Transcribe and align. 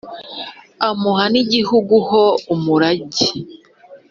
amuha 0.87 1.23
n’igihugu 1.33 1.95
ho 2.07 2.23
umurage 2.53 3.27